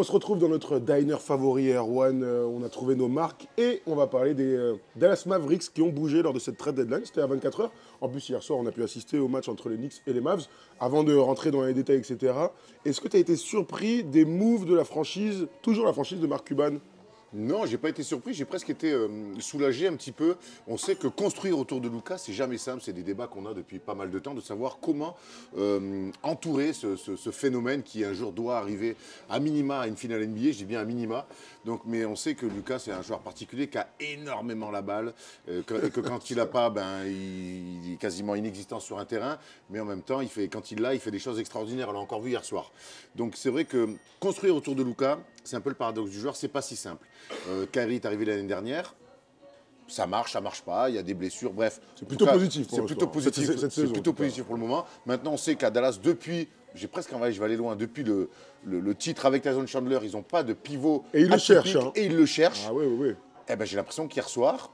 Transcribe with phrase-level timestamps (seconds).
[0.00, 2.22] On se retrouve dans notre diner favori Erwan.
[2.22, 5.82] Euh, on a trouvé nos marques et on va parler des euh, Dallas Mavericks qui
[5.82, 7.00] ont bougé lors de cette trade deadline.
[7.04, 7.72] C'était à 24 heures.
[8.00, 10.20] En plus, hier soir, on a pu assister au match entre les Knicks et les
[10.20, 10.46] Mavs.
[10.78, 12.32] Avant de rentrer dans les détails, etc.,
[12.84, 16.28] est-ce que tu as été surpris des moves de la franchise, toujours la franchise de
[16.28, 16.76] Mark Cuban?
[17.34, 20.36] Non, j'ai pas été surpris, j'ai presque été euh, soulagé un petit peu.
[20.66, 22.82] On sait que construire autour de Lucas, c'est jamais simple.
[22.82, 25.14] C'est des débats qu'on a depuis pas mal de temps de savoir comment
[25.58, 26.96] euh, entourer ce,
[27.30, 28.96] phénomène qui un jour doit arriver
[29.28, 30.52] à minima à une finale NBA.
[30.52, 31.26] Je dis bien à minima.
[31.66, 35.12] Donc, mais on sait que Lucas c'est un joueur particulier qui a énormément la balle,
[35.50, 39.04] euh, et que quand il l'a pas, ben il, il est quasiment inexistant sur un
[39.04, 39.38] terrain.
[39.68, 41.90] Mais en même temps, il fait, quand il l'a, il fait des choses extraordinaires.
[41.90, 42.72] On l'a encore vu hier soir.
[43.16, 45.18] Donc c'est vrai que construire autour de Lucas,
[45.48, 46.36] c'est un peu le paradoxe du joueur.
[46.36, 47.06] C'est pas si simple.
[47.48, 48.94] Euh, Kyrie est arrivé l'année dernière.
[49.88, 51.80] Ça marche, ça marche pas, il y a des blessures, bref.
[51.96, 54.84] C'est plutôt cas, positif C'est plutôt positif, cette saison, plutôt positif pour le moment.
[55.06, 58.28] Maintenant, on sait qu'à Dallas, depuis, j'ai presque envoyé, je vais aller loin, depuis le,
[58.66, 61.04] le, le titre avec Tyson Chandler, ils n'ont pas de pivot.
[61.14, 61.90] Et ils le cherchent, hein.
[61.94, 62.66] Et ils le cherchent.
[62.68, 63.14] Ah oui, oui, oui.
[63.48, 64.70] Eh ben, j'ai l'impression qu'hier soir,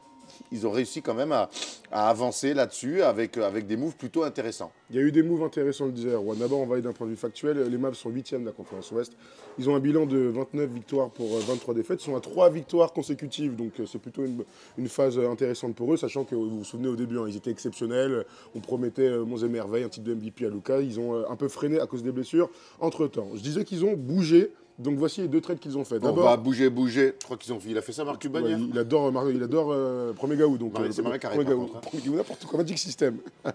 [0.53, 1.49] ils ont réussi quand même à,
[1.91, 4.73] à avancer là-dessus avec, euh, avec des moves plutôt intéressants.
[4.91, 6.39] Il y a eu des moves intéressants, le disait Erwan.
[6.39, 7.59] D'abord, on va aller d'un point de vue factuel.
[7.69, 9.13] Les Mavs sont 8 de la conférence Ouest.
[9.59, 12.03] Ils ont un bilan de 29 victoires pour euh, 23 défaites.
[12.03, 15.93] Ils sont à 3 victoires consécutives, donc euh, c'est plutôt une, phase euh, intéressante pour
[15.93, 18.25] eux, sachant que vous vous souvenez au début, hein, ils étaient exceptionnels.
[18.55, 20.81] On promettait euh, monts et merveilles, un titre de MVP à Lucas.
[20.81, 23.29] Ils ont euh, un peu freiné à cause des blessures entre-temps.
[23.35, 25.99] Je disais qu'ils ont bougé, donc voici les deux trades qu'ils ont fait.
[26.03, 27.15] On va bouger, bouger.
[27.21, 29.43] Je crois qu'ils ont il a fait ça, Marc Cuban Ouais, il adore, Mar- il
[29.43, 30.59] adore euh, Premier Gaou.
[30.59, 31.71] Donc, Marie- c'est Premier Gaou.
[31.75, 31.81] hein.
[31.81, 33.19] Premier Gaou, n'importe quoi, Magic System.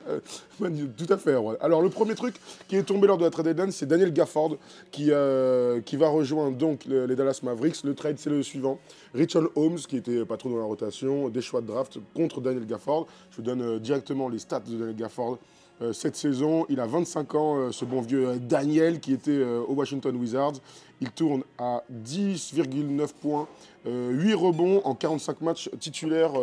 [0.97, 1.35] Tout à fait.
[1.35, 1.55] ouais.
[1.61, 2.35] Alors, le premier truc
[2.67, 4.57] qui est tombé lors de la trade deadline, c'est Daniel Gafford
[4.91, 7.83] qui, euh, qui va rejoindre donc le- les Dallas Mavericks.
[7.83, 8.79] Le trade, c'est le suivant.
[9.13, 12.65] Richard Holmes, qui était pas trop dans la rotation, des choix de draft contre Daniel
[12.65, 13.07] Gafford.
[13.31, 15.37] Je vous donne euh, directement les stats de Daniel Gafford.
[15.81, 19.41] Euh, cette saison, il a 25 ans, euh, ce bon vieux euh, Daniel qui était
[19.43, 20.55] au Washington Wizards.
[21.01, 23.47] Il tourne à 10,9 points,
[23.87, 26.33] euh, 8 rebonds en 45 matchs titulaires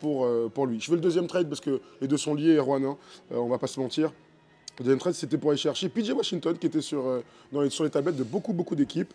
[0.00, 0.26] pour,
[0.66, 0.80] lui.
[0.80, 2.96] Je fais le deuxième trade parce que les deux sont liés, Erwan, hein.
[3.30, 4.12] On va pas se mentir.
[4.78, 7.04] Le deuxième trade, c'était pour aller chercher PJ Washington, qui était sur,
[7.52, 9.12] dans les- tablettes de beaucoup, beaucoup d'équipes,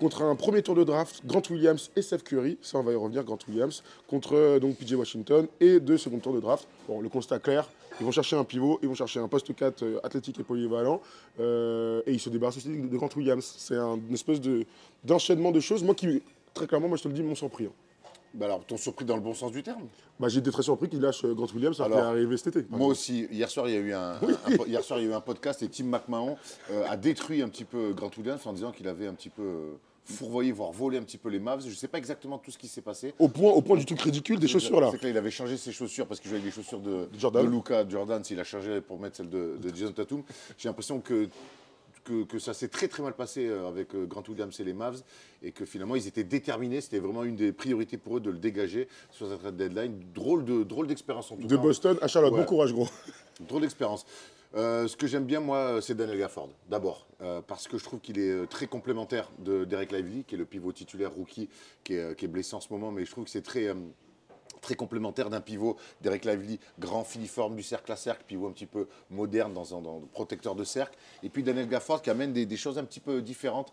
[0.00, 2.58] contre un premier tour de draft, Grant Williams et Seth Curry.
[2.62, 6.34] Ça, on va y revenir, Grant Williams, contre donc PJ Washington et deux second tours
[6.34, 6.66] de draft.
[6.86, 7.68] Bon, le constat clair,
[8.00, 11.00] ils vont chercher un pivot, ils vont chercher un poste 4 euh, athlétique et polyvalent,
[11.40, 13.54] euh, et ils se débarrassent aussi de, de Grant Williams.
[13.58, 14.64] C'est un- une espèce de-
[15.04, 16.22] d'enchaînement de, choses, moi qui,
[16.54, 17.66] très clairement, moi je te le dis, m'ont surpris.
[17.66, 17.72] hein.
[18.34, 19.84] Bah alors, t'ont surpris dans le bon sens du terme
[20.20, 22.58] Bah, J'ai été très surpris qu'il lâche euh, Grant Williams après Alors, arriver cet été.
[22.68, 22.90] Moi exemple.
[22.92, 25.08] aussi, hier soir, il y a eu un, un- un po- hier soir, il y
[25.08, 26.36] a eu un podcast et Tim McMahon
[26.70, 29.70] euh, a détruit un petit peu Grant Williams en disant qu'il avait un petit peu
[30.08, 31.62] fourvoyé, voire volé un petit peu les Mavs.
[31.62, 33.14] Je ne sais pas exactement tout ce qui s'est passé.
[33.18, 34.88] Au point, au point du truc ridicule des chaussures là.
[34.90, 37.08] C'est que là, il avait changé ses chaussures parce qu'il jouait avec les chaussures de,
[37.18, 37.44] Jordan.
[37.44, 38.24] de Luca Jordan.
[38.24, 40.22] S'il a changé pour mettre celles de, de Jason Tatum,
[40.56, 41.28] j'ai l'impression que,
[42.04, 44.72] que, que ça s'est très très mal passé euh, avec euh, Grant Williams et les
[44.72, 45.02] Mavs
[45.42, 46.80] et que finalement ils étaient déterminés.
[46.80, 50.00] C'était vraiment une des priorités pour eux de le dégager sur cette deadline.
[50.14, 51.62] Drôle de drôle d'expérience en tout De cas.
[51.62, 52.32] Boston à Charlotte.
[52.32, 52.40] Ouais.
[52.40, 52.88] Bon courage, gros.
[53.40, 54.06] Drôle d'expérience.
[54.54, 58.00] Euh, ce que j'aime bien, moi, c'est Daniel Gafford, d'abord, euh, parce que je trouve
[58.00, 61.50] qu'il est euh, très complémentaire de Derek Lively, qui est le pivot titulaire rookie,
[61.84, 63.74] qui est, blessé en ce moment, mais je trouve que c'est très,
[64.60, 65.76] très complémentaire d'un pivot.
[66.00, 69.80] Derek Lively, grand filiforme du cercle à cercle, pivot un petit peu moderne dans un
[69.80, 70.96] dans- protecteur de cercle.
[71.22, 73.72] Et puis Daniel Gafford qui amène des, des choses un petit peu différentes.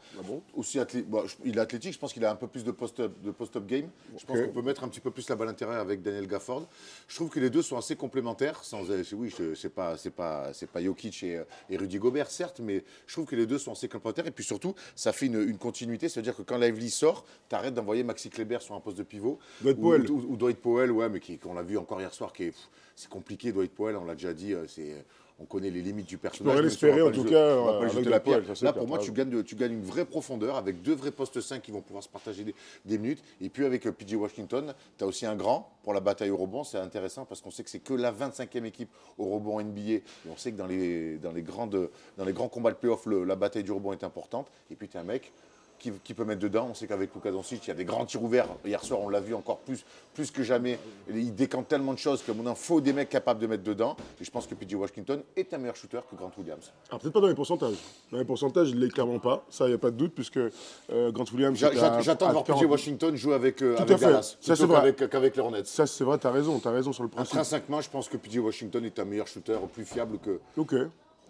[0.55, 2.71] Aussi athlé- bon, je- il est athlétique, je pense qu'il a un peu plus de
[2.71, 3.89] post-up de post-up game.
[4.17, 6.67] Je pense qu'on peut mettre un petit peu plus la balle intérieure avec Daniel Gafford.
[7.07, 8.63] Je trouve que les deux sont assez complémentaires.
[8.63, 8.81] Sans,
[9.13, 12.83] oui, c'est pas, c'est pas, c'est pas Jokic et, euh, et Rudy Gobert, certes, mais
[13.07, 14.27] je trouve que les deux sont assez complémentaires.
[14.27, 16.09] Et puis surtout, ça fait une, une continuité.
[16.09, 19.39] C'est-à-dire que quand Lively sort, t'arrêtes d'envoyer Maxi Kleber sur un poste de pivot.
[19.61, 20.11] Dwight ou, Powell.
[20.11, 22.51] ou- ou Dwight Powell, ouais, mais qui- qu'on l'a vu encore hier soir, qui
[22.95, 23.51] c'est compliqué.
[23.51, 25.03] Dwight Powell, on l'a déjà dit, euh, c'est.
[25.37, 26.61] On connaît les limites du personnage.
[26.61, 28.71] on espérer, va en tout cas, on va pas euh, avec la Powell, c'est Là,
[28.71, 31.41] clair, pour moi, tu gagnes, de- tu gagnes une vraie profondeur avec deux vrais postes
[31.41, 32.55] 5 qui vont pouvoir se partager des,
[32.85, 33.21] des minutes.
[33.41, 36.37] Et puis avec euh, PJ Washington, tu as aussi un grand pour la bataille au
[36.37, 36.63] rebond.
[36.63, 38.87] C'est intéressant parce qu'on sait que c'est que la 25e équipe
[39.17, 39.81] au rebond NBA.
[39.95, 43.05] Et on sait que dans les, dans les, grandes, dans les grands combats de playoff,
[43.05, 44.47] la bataille du rebond est importante.
[44.71, 45.33] Et puis tu as un mec
[45.79, 46.67] qui, qui peut mettre dedans.
[46.71, 48.47] On sait qu'avec Luka Doncic, il y a des grands tirs ouverts.
[48.65, 50.79] Hier soir, on l'a vu encore plus, plus que jamais.
[51.09, 53.95] Il décante tellement de choses que mon il faut des mecs capables de mettre dedans.
[54.21, 56.71] Et je pense que PJ Washington est un meilleur shooter que Grant Williams.
[56.89, 57.75] Alors, peut-être pas dans les pourcentages.
[58.11, 59.43] Dans les pourcentages, il l'est clairement pas.
[59.49, 61.57] Ça, il n'y a pas de doute, puisque euh, Grant Williams.
[61.57, 62.61] J'attends de voir 40.
[62.61, 63.99] PJ Washington jouer avec, euh, avec.
[63.99, 64.93] Dallas, Ça, c'est plutôt vrai.
[64.93, 65.63] qu'avec qu'avec les Hornets.
[65.65, 66.59] Ça, c'est vrai, tu as raison.
[66.59, 67.33] Tu as raison sur le principe.
[67.35, 70.39] Intrinsèquement, je pense que PJ Washington est un meilleur shooter, plus fiable que.
[70.57, 70.75] Ok.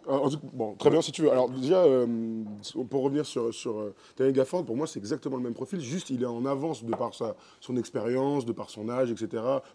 [0.06, 1.32] Tout- bon, très bien si tu veux.
[1.32, 2.06] Alors déjà, euh,
[2.90, 6.10] pour revenir sur, sur euh, Daniel Gafford, pour moi c'est exactement le même profil, juste
[6.10, 9.28] il est en avance de par sa, son expérience, de par son âge, etc.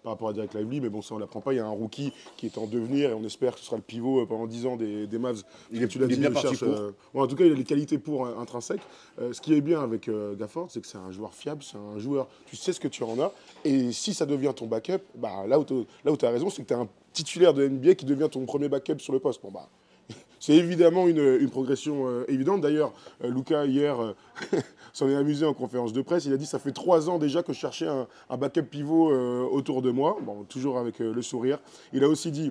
[0.02, 1.70] par rapport à Derek Lively, mais bon ça on l'apprend pas, il y a un
[1.70, 4.46] rookie qui est en devenir et on espère que ce sera le pivot euh, pendant
[4.46, 5.42] 10 ans des, des Mavs.
[5.72, 6.64] Il est- tu l'as dit, bien il parti cherche,
[7.14, 8.82] bon, en tout cas il a les qualités pour intrinsèques.
[9.32, 12.28] Ce qui est bien avec Gafford, c'est que c'est un joueur fiable, c'est un joueur,
[12.46, 13.32] tu sais ce que tu en as,
[13.64, 16.74] et si ça devient ton backup, bah, là où tu as raison, c'est que tu
[16.74, 19.42] as un titulaire de NBA qui devient ton premier backup sur le poste.
[19.42, 19.68] Bon, bah,
[20.40, 22.62] c'est évidemment une, progression euh, évidente.
[22.62, 24.16] D'ailleurs, euh, Lucas, hier, euh,
[24.94, 26.24] s'en est amusé en conférence de presse.
[26.24, 29.12] Il a dit Ça fait trois ans déjà que je cherchais un, un backup pivot
[29.50, 30.16] autour de moi.
[30.22, 31.58] Bon, toujours avec le sourire.
[31.92, 32.50] Il a aussi dit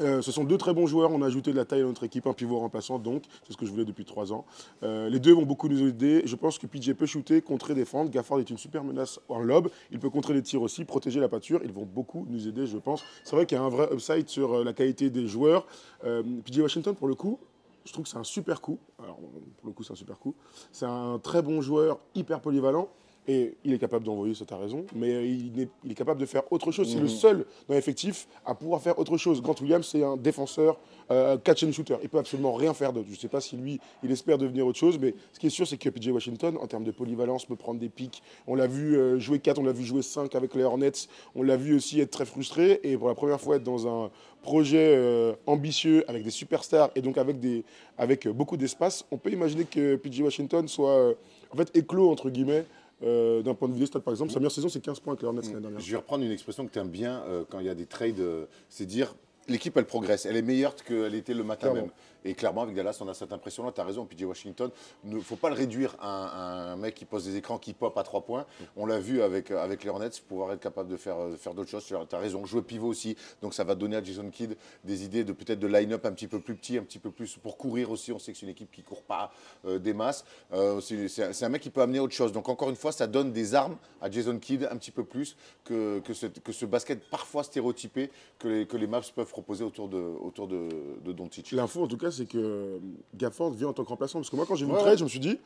[0.00, 1.10] euh, ce sont deux très bons joueurs.
[1.12, 3.56] On a ajouté de la taille à notre équipe, un pivot remplaçant, donc c'est ce
[3.56, 4.44] que je voulais depuis trois ans.
[4.82, 6.22] Euh, les deux vont beaucoup nous aider.
[6.24, 8.10] Je pense que PJ peut shooter, contrer, défendre.
[8.10, 9.68] Gafford est une super menace en lob.
[9.90, 11.60] Il peut contrer les tirs aussi, protéger la pâture.
[11.64, 13.02] Ils vont beaucoup nous aider, je pense.
[13.24, 15.66] C'est vrai qu'il y a un vrai upside sur euh, la qualité des joueurs.
[16.02, 17.38] PJ Washington, pour le coup,
[17.84, 18.78] je trouve que c'est un super coup.
[19.02, 20.34] Alors, pour le coup, c'est un super coup.
[20.72, 22.88] C'est un très bon joueur, hyper polyvalent.
[23.26, 26.26] Et il est capable d'envoyer, ça t'as raison, mais il est, il est capable de
[26.26, 26.92] faire autre chose.
[26.92, 29.40] C'est le seul dans l'effectif à pouvoir faire autre chose.
[29.40, 30.78] Grant Williams, c'est un défenseur
[31.10, 31.96] euh, catch and shooter.
[32.02, 33.06] Il peut absolument rien faire d'autre.
[33.08, 35.50] Je ne sais pas si lui, il espère devenir autre chose, mais ce qui est
[35.50, 38.22] sûr, c'est que PJ Washington, en termes de polyvalence, peut prendre des pics.
[38.46, 41.08] On l'a vu euh, jouer 4, on l'a vu jouer 5 avec les Hornets.
[41.34, 42.80] On l'a vu aussi être très frustré.
[42.82, 44.10] Et pour la première fois, être dans un
[44.42, 47.64] projet euh, ambitieux avec des superstars et donc avec, des,
[47.96, 51.14] avec euh, beaucoup d'espace, on peut imaginer que PJ Washington soit
[51.50, 52.66] en fait éclos, entre guillemets,
[53.04, 55.12] euh, d'un point de vue des stats, par exemple, sa meilleure saison, c'est 15 points
[55.12, 55.80] avec les Hornets l'année dernière.
[55.80, 57.86] Je vais reprendre une expression que tu aimes bien euh, quand il y a des
[57.86, 59.14] trades, euh, c'est dire
[59.48, 61.80] l'équipe elle progresse, elle est meilleure qu'elle était le matin Clairement.
[61.82, 61.90] même.
[62.26, 64.70] Et clairement avec Dallas on a cette impression-là, tu as raison, PJ Washington,
[65.04, 66.26] il ne faut pas le réduire à un,
[66.68, 68.46] à un mec qui pose des écrans, qui pop à trois points.
[68.76, 71.36] On l'a vu avec, euh, avec les Hornets, pouvoir être capable de faire, euh, de
[71.36, 71.84] faire d'autres choses.
[71.84, 75.22] Tu as raison, jouer pivot aussi, donc ça va donner à Jason Kidd des idées
[75.24, 77.90] de peut-être de line-up un petit peu plus petit, un petit peu plus pour courir
[77.90, 78.10] aussi.
[78.10, 79.30] On sait que c'est une équipe qui ne court pas
[79.66, 80.24] euh, des masses.
[80.54, 82.32] Euh, c'est un- mec qui peut amener autre chose.
[82.32, 85.36] Donc encore une fois, ça donne des armes à Jason Kidd un petit peu plus
[85.64, 89.64] que, que, ce, que ce basket parfois stéréotypé que les, que les Mavs peuvent proposer
[89.64, 90.68] autour de, autour de,
[91.04, 91.50] de Doncic.
[91.50, 92.78] L'info, en tout cas, c'est que euh,
[93.16, 94.20] Gafford vient en tant que remplaçant.
[94.20, 95.38] Parce que moi, quand j'ai vu le trade, je me suis dit,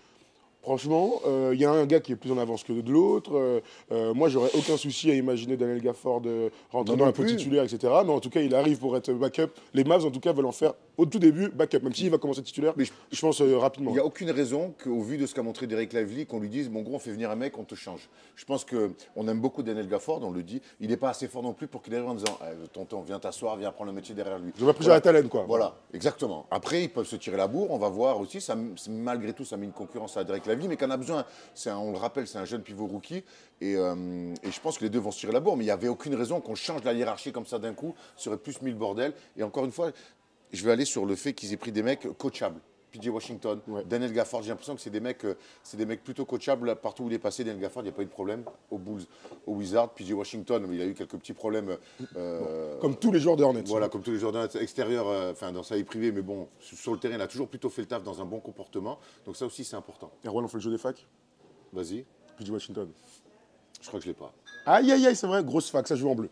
[0.79, 3.33] franchement, euh, il y a un gars qui est plus en avance que de l'autre.
[3.37, 3.61] Euh,
[3.91, 7.65] euh, moi, j'aurais aucun souci à imaginer Daniel Gafford euh, rentrer dans un peu titulaire,
[7.65, 7.79] etc.
[8.05, 9.49] Mais en tout cas, il arrive pour être backup.
[9.73, 11.79] Les Mavs, en tout cas, veulent en faire au tout début backup.
[11.83, 13.91] Même s'il va commencer titulaire, Mais je, je- pense euh, rapidement.
[13.93, 16.51] Il n'y a aucune raison qu'au vu de ce qu'a montré Derek Lively, qu'on lui
[16.51, 18.11] dise, mon gros, on fait venir un mec, on te change.
[18.37, 20.61] Je pense qu'on aime beaucoup Daniel Gafford, on le dit.
[20.81, 23.19] Il n'est pas assez fort non plus pour qu'il arrive en disant, Eh, tonton, viens
[23.19, 24.51] t'asseoir, viens prendre le métier derrière lui.
[24.55, 24.83] Je plus Voilà.
[24.83, 25.45] Jared Allen, quoi.
[25.49, 26.47] Voilà, exactement.
[26.51, 27.71] Après, ils peuvent se tirer la bourre.
[27.71, 28.41] On va voir aussi.
[28.43, 28.55] Ça,
[28.91, 31.25] malgré tout, ça met une concurrence à Derek Lively, mais qu'on a besoin.
[31.67, 33.23] On le rappelle, c'est un jeune pivot rookie.
[33.61, 35.57] Et, euh, et je pense que les deux vont se tirer la bourre.
[35.57, 37.95] Mais il n'y avait aucune raison qu'on change la hiérarchie comme ça d'un coup.
[38.17, 39.13] Ça aurait plus mis le bordel.
[39.37, 39.93] Et encore une fois,
[40.53, 42.61] je vais aller sur le fait qu'ils aient pris des mecs coachables.
[42.91, 43.85] PJ Washington, Ouais.
[43.85, 47.05] Daniel Gafford, j'ai l'impression que c'est des mecs, euh, c'est des mecs plutôt coachables partout
[47.05, 47.45] où il est passé.
[47.45, 49.03] Daniel Gafford, il n'y a pas eu de problème aux Bulls,
[49.47, 49.91] aux Wizards.
[49.95, 51.77] PJ Washington, il a eu quelques petits problèmes.
[52.17, 53.63] euh, Comme tous les joueurs Hornets.
[53.67, 56.49] voilà, comme tous les joueurs d'un extérieur, euh, enfin dans sa vie privée, mais bon,
[56.61, 58.99] sur le terrain, il a toujours plutôt fait le taf dans un bon comportement.
[59.27, 60.11] Donc ça aussi, c'est important.
[60.25, 61.07] Et Roland, on fait le jeu des facs?
[61.73, 62.05] Vas-y,
[62.39, 62.89] PJ Washington.
[63.81, 64.33] je crois que je l'ai pas.
[64.67, 66.29] Aïe, aïe, aïe, c'est vrai, grosse fac, ça joue en bleu.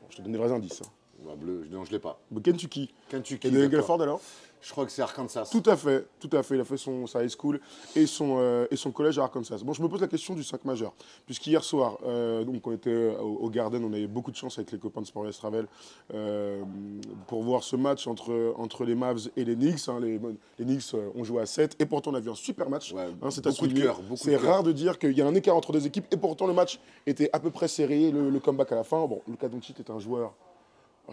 [0.00, 0.82] Bon, je te donne des vrais indices.
[0.82, 0.90] hein.
[1.24, 2.18] Bah, bleu, non, je l'ai pas.
[2.42, 2.92] Kentucky.
[3.10, 3.68] Kentucky, Et Daniel.
[3.68, 4.22] Gafford, alors?
[4.62, 5.48] Je crois que c'est Arkansas.
[5.50, 6.54] Tout à fait, tout à fait.
[6.56, 7.60] Il a fait son, sa high school
[7.96, 9.58] et son, euh, et son collège à Arkansas.
[9.64, 10.92] Bon, je me pose la question du 5 majeur.
[11.24, 14.70] Puisqu'hier soir, euh, donc on était au, au Garden, on avait beaucoup de chance avec
[14.72, 15.66] les copains de Sport Travel
[16.14, 16.62] euh,
[17.26, 19.88] pour voir ce match entre, entre les Mavs et les Knicks.
[19.88, 19.98] hein.
[20.00, 20.20] Les,
[20.58, 22.92] les Knicks ont joué à 7 et pourtant on a vu un super match.
[22.92, 25.56] Ouais, Hein, c'est beaucoup de cœur, C'est rare de dire qu'il y a un écart
[25.56, 28.72] entre deux équipes et pourtant le match était à peu près serré, le, le comeback
[28.72, 29.06] à la fin.
[29.06, 30.32] Bon, Luka Doncic est un joueur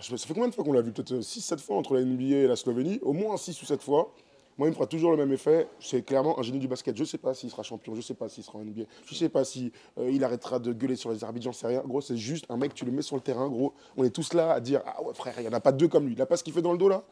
[0.02, 2.48] ça fait combien de fois qu'on l'a vu Peut-être 6-7 fois entre la NBA et
[2.48, 3.00] la Slovénie.
[3.02, 4.14] Au moins 6 ou 7 fois.
[4.58, 5.68] Moi, il me fera toujours le même effet.
[5.80, 6.96] C'est clairement un génie du basket.
[6.96, 8.84] Je ne sais pas s'il sera champion, je ne sais pas s'il sera en NBA,
[9.06, 11.84] je ne sais pas si euh, arrêtera de gueuler sur les arbitres, j'en sais rien.
[11.86, 13.74] Gros, c'est juste un mec, tu le mets sur le terrain, gros.
[13.96, 15.88] On est tous là à dire Ah ouais, frère, il n'y en a pas deux
[15.88, 16.14] comme lui.
[16.14, 17.04] Il n'a pas ce qu'il fait dans le dos là.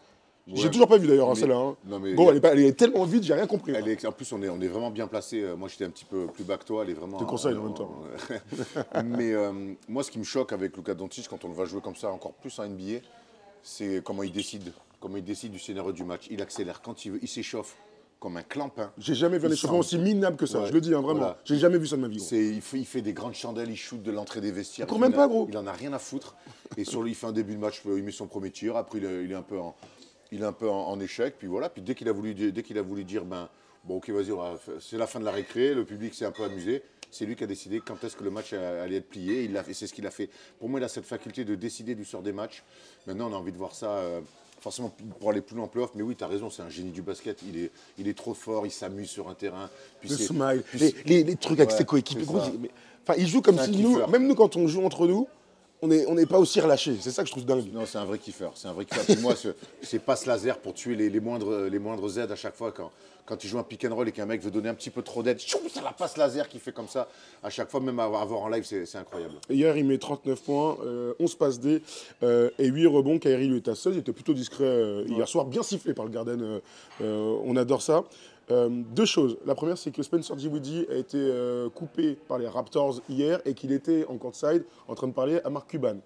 [0.53, 1.57] J'ai toujours pas vu d'ailleurs, hein, celle-là.
[1.57, 1.75] hein.
[2.13, 3.73] Gros, elle est, pas- elle est tellement vite, j'ai rien compris.
[3.75, 5.41] Elle est- en plus, on est, on est vraiment bien placé.
[5.41, 6.83] Euh, Moi, j'étais un petit peu plus bas que toi.
[6.83, 7.17] Elle est vraiment.
[7.17, 7.91] Te conseille en même temps.
[9.03, 9.51] Mais euh,
[9.87, 12.09] moi, ce qui me choque avec Luka Doncic, quand on le va jouer comme ça,
[12.11, 12.99] encore plus en NBA,
[13.63, 14.71] c'est comment il décide.
[14.99, 16.27] Comment il décide du scénario du match.
[16.31, 17.19] Il accélère quand il veut.
[17.21, 17.75] Il s'échauffe
[18.19, 18.91] comme un clampin.
[18.97, 20.61] J'ai jamais vu un échauffement aussi minable que ça.
[20.61, 21.19] Ouais, Je le dis, hein, vraiment.
[21.19, 21.37] voilà.
[21.43, 22.17] J'ai jamais vu ça de ma vie.
[22.17, 22.27] gros.
[22.31, 24.87] Il, fait, il fait des grandes chandelles, il shoot de l'entrée des vestiaires.
[24.87, 25.47] Il court même en a- pas, gros.
[25.49, 26.35] Il en a rien à foutre.
[26.77, 28.77] Et sur lui, il fait un début de match, il met son premier tir.
[28.77, 29.75] Après, il est, il est un peu en,
[30.31, 31.35] il est un peu en, en échec.
[31.37, 31.69] Puis voilà.
[31.69, 33.49] Puis dès qu'il a voulu, dire- dès qu'il a voulu dire, ben,
[33.83, 34.31] bon, ok, vas-y,
[34.79, 35.73] c'est la fin de la récré.
[35.73, 36.83] Le public s'est un peu amusé.
[37.11, 39.43] C'est lui qui a décidé quand est-ce que le match allait être plié.
[39.43, 40.29] Il l'a fait, c'est ce qu'il a fait.
[40.59, 42.63] Pour moi, il a cette faculté de décider du sort des matchs.
[43.07, 43.91] Maintenant, on a envie de voir ça.
[43.99, 44.21] euh,
[44.61, 45.91] forcément pour aller plus loin en playoff.
[45.95, 47.37] Mais oui, tu as raison, c'est un génie du basket.
[47.47, 49.69] Il est, il est trop fort, il s'amuse sur un terrain.
[50.01, 50.63] Puis le smile,
[51.05, 52.25] les, les, trucs avec ses coéquipiers.
[53.07, 55.27] Enfin, il joue comme si nous, même nous, quand on joue entre nous,
[55.81, 56.95] on n'est on pas aussi relâché.
[56.99, 57.71] C'est ça que je trouve dingue.
[57.73, 58.53] Non, c'est un vrai kiffeur.
[58.55, 59.05] C'est un vrai kiffeur.
[59.05, 59.33] Pour moi,
[59.81, 62.91] c'est passe laser pour tuer les, les, moindres, les moindres Z à chaque fois quand,
[63.25, 65.01] quand il joue un pick and roll et qu'un mec veut donner un petit peu
[65.01, 65.39] trop d'aide.
[65.39, 67.07] C'est la passe laser qui fait comme ça
[67.43, 69.33] à chaque fois, même à avoir en live, c'est incroyable.
[69.49, 71.81] Hier, il met 39 points, 11 euh, passes D
[72.23, 73.19] euh, et 8 rebonds.
[73.19, 73.95] Kairi lui est à 16.
[73.95, 76.61] Il était plutôt discret euh, hier soir, bien sifflé par le Garden.
[77.01, 78.03] on adore ça.
[78.49, 79.37] Deux choses.
[79.45, 81.31] La première, c'est que Spencer Dinwiddie a été
[81.73, 85.49] coupé par les Raptors hier et qu'il était en courtside en train de parler à
[85.49, 85.97] Mark Cuban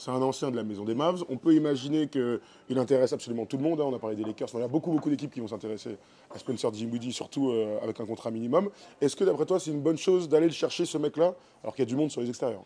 [0.00, 1.24] c'est un ancien de la maison des Mavs.
[1.28, 3.80] On peut imaginer qu'il intéresse absolument tout le monde.
[3.80, 3.84] Hein.
[3.86, 4.48] On a parlé des Lakers.
[4.54, 5.98] il y a beaucoup, beaucoup d'équipes qui vont s'intéresser
[6.34, 8.70] à Spencer Dinwiddie, surtout euh, avec un contrat minimum.
[9.00, 11.84] Est-ce que, d'après toi, c'est une bonne chose d'aller le chercher, ce mec-là, alors qu'il
[11.84, 12.64] y a du monde sur les extérieurs?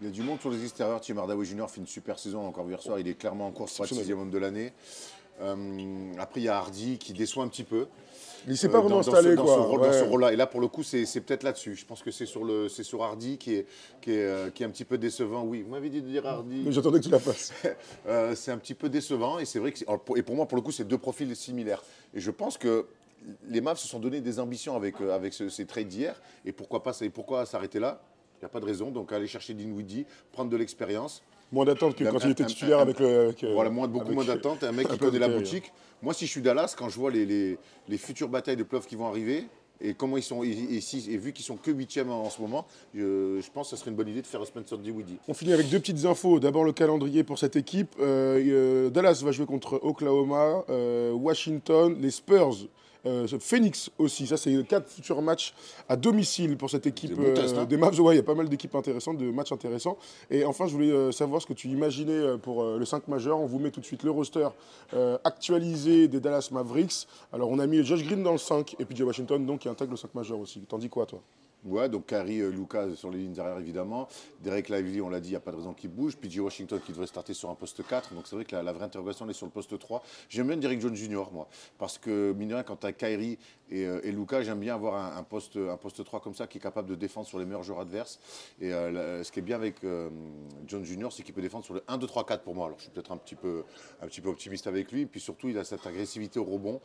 [0.00, 1.00] Il y a du monde sur les extérieurs.
[1.00, 1.66] Tim Hardaway Jr.
[1.68, 2.98] fait une super saison encore hier soir.
[2.98, 4.72] Il est clairement en course pour le sixième homme de l'année.
[5.42, 7.86] Euh, après, il y a Hardy qui déçoit un petit peu.
[8.48, 10.32] Il s'est pas vraiment installé dans, ce, rôle-là.
[10.32, 11.76] Et là, pour le coup, c'est peut-être là-dessus.
[11.76, 13.66] Je pense que c'est sur, le, sur Hardy qui est,
[14.00, 15.44] qui, est, euh, qui est un petit peu décevant.
[15.44, 16.62] Oui, vous m'avez dit de dire Hardy.
[16.64, 17.52] Mais j'attendais que tu la fasses.
[18.06, 19.38] Euh, c'est un petit peu décevant.
[19.38, 19.78] Et c'est vrai que.
[20.16, 21.82] Et pour moi, pour le coup, c'est deux profils similaires.
[22.14, 22.86] Et je pense que
[23.48, 26.20] les Mavs se sont donné des ambitions avec, euh, ces trades d'hier.
[26.44, 28.02] Et pourquoi pas pourquoi s'arrêter là?
[28.36, 28.90] Il n'y a pas de raison.
[28.90, 31.22] Donc, aller chercher Dinwiddie, prendre de l'expérience.
[31.52, 33.34] Moins d'attente que quand il était titulaire avec le.
[33.52, 34.64] voilà, moins, beaucoup moins d'attente.
[34.64, 35.72] Un mec qui connaît la boutique.
[36.02, 37.56] Moi, si je suis Dallas, quand je vois les,
[37.88, 39.46] les, futures batailles de playoffs qui vont arriver,
[39.80, 43.40] et comment ils sont, et, et, vu qu'ils sont que huitièmes en, ce moment, je,
[43.52, 45.18] pense que ce serait une bonne idée de faire Spencer Dinwiddie.
[45.28, 46.40] On finit avec deux petites infos.
[46.40, 47.94] D'abord le calendrier pour cette équipe.
[48.00, 52.68] Euh, euh, Dallas va jouer contre Oklahoma, euh, Washington, les Spurs
[53.06, 55.54] euh, Phoenix aussi, ça c'est quatre futurs matchs
[55.88, 57.64] à domicile pour cette équipe euh, hein.
[57.64, 58.00] des Mavs.
[58.00, 59.96] Ouais, il y a pas mal d'équipes intéressantes, de matchs intéressants.
[60.30, 63.40] Et enfin, je voulais euh, savoir ce que tu imaginais pour le 5 majeur.
[63.40, 64.48] On vous met tout de suite le roster
[65.24, 67.06] actualisé des Dallas Mavericks.
[67.32, 69.68] Alors on a mis Josh Green dans le 5 et puis Joe Washington donc qui
[69.68, 70.60] intègre le 5 majeur aussi.
[70.60, 71.20] T'en dis quoi toi?
[71.64, 74.08] Ouais, donc Kari euh, Lucas sur les lignes derrière, évidemment.
[74.40, 76.16] Derek Lively, on l'a dit, il n'y a pas de raison qu'il bouge.
[76.16, 78.14] PJ Washington qui devrait starter sur un poste 4.
[78.14, 80.02] Donc c'est vrai que la, vraie interrogation, elle est sur le poste 3.
[80.28, 81.48] J'aime bien Derek Jones Jr., moi.
[81.78, 83.38] Parce que, mine quand tu as Kyrie
[83.72, 86.60] et, euh, Lucas, j'aime bien avoir un, poste, un poste 3 comme ça qui est
[86.60, 88.20] capable de défendre sur les meilleurs joueurs adverses.
[88.60, 89.76] Et euh, ce qui est bien avec
[90.66, 92.66] Jones Jr., c'est qu'il peut défendre sur le 1, 2, 3, 4 pour moi.
[92.66, 93.64] Alors je suis peut-être un, petit peu,
[94.02, 95.02] un petit peu optimiste avec lui.
[95.02, 96.80] Et puis surtout, il a cette agressivité au rebond.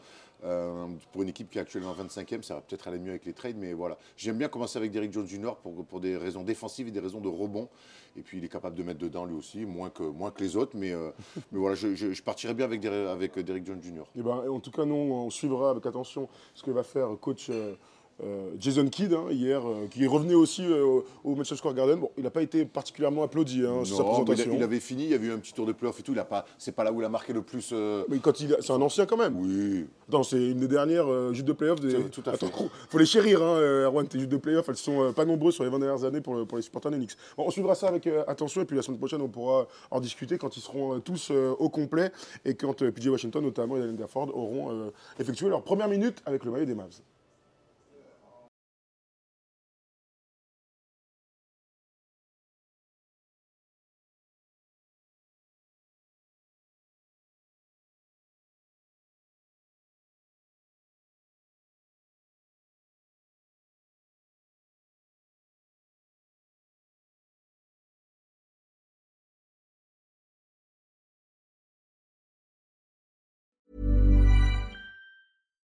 [1.11, 3.57] pour une équipe qui est actuellement 25e, ça va peut-être aller mieux avec les trades.
[3.57, 6.91] Mais voilà, j'aime bien commencer avec Derek Jones Jr pour, pour, des raisons défensives et
[6.91, 7.67] des raisons de rebond.
[8.15, 10.55] Et puis il est capable de mettre dedans lui aussi, moins que, moins que les
[10.55, 10.75] autres.
[10.75, 11.11] Mais, euh,
[11.51, 14.03] mais voilà, je, je, partirai bien avec, avec Derek Jones Jr.
[14.15, 17.51] Et ben, en tout cas, nous, on suivra avec attention ce que va faire coach.
[18.23, 21.99] Euh, Jason Kidd, hein, hier, euh, qui revenait aussi euh, au Madison Square Garden.
[21.99, 24.51] Bon, il n'a pas été particulièrement applaudi hein, sur sa présentation.
[24.55, 26.15] Il, avait fini, il y avait eu un petit tour de playoff et tout.
[26.57, 27.73] C'est pas là où il a marqué le plus.
[28.09, 29.37] Mais quand il, c'est un ancien quand même.
[29.37, 29.85] Oui.
[30.23, 31.79] c'est une des dernières jutes de playoff.
[31.79, 31.93] Des...
[32.05, 32.47] Tout à fait.
[32.89, 34.07] faut les chérir, hein, Erwan.
[34.07, 36.57] Tes jutes de playoff, elles sont pas nombreuses sur les 20 dernières années pour, pour
[36.57, 37.17] les supporters d'Enix.
[37.37, 40.39] Bon, on suivra ça avec attention et puis la semaine prochaine, on pourra en discuter
[40.39, 42.11] quand ils seront tous au complet
[42.45, 46.51] et quand PJ Washington, notamment, et Daniel Gafford auront effectué leur première minute avec le
[46.51, 46.99] maillot des Mavs.